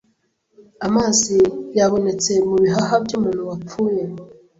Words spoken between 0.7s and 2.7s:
Amazi yabonetse mu